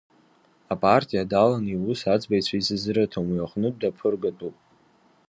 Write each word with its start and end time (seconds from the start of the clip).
Апартиа 0.73 1.29
даланы, 1.31 1.69
иус 1.73 2.01
аӡбаҩцәа, 2.13 2.55
исызрыҭом, 2.57 3.27
уи 3.31 3.43
аҟнытә 3.45 3.79
даԥыргатәуп. 3.81 4.55